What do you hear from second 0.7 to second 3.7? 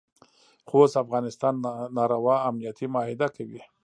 اوس افغانستان ناروا امنیتي معاهده کوي.